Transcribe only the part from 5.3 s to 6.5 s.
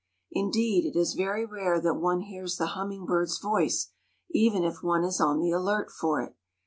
the alert for it.